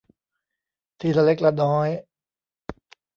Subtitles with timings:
[0.99, 1.89] ทีละเล็กละน้อย